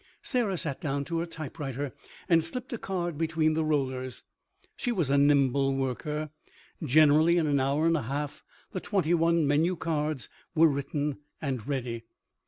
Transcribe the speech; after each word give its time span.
Sarah 0.23 0.57
sat 0.57 0.81
down 0.81 1.05
to 1.05 1.19
her 1.19 1.27
typewriter 1.27 1.93
and 2.27 2.43
slipped 2.43 2.73
a 2.73 2.79
card 2.79 3.19
between 3.19 3.53
the 3.53 3.63
rollers. 3.63 4.23
She 4.75 4.91
was 4.91 5.11
a 5.11 5.17
nimble 5.19 5.75
worker. 5.75 6.31
Generally 6.81 7.37
in 7.37 7.45
an 7.45 7.59
hour 7.59 7.85
and 7.85 7.95
a 7.95 8.01
half 8.01 8.41
the 8.71 8.79
twenty 8.79 9.13
one 9.13 9.45
menu 9.45 9.75
cards 9.75 10.27
were 10.55 10.69
written 10.69 11.19
and 11.39 11.67
ready. 11.67 12.05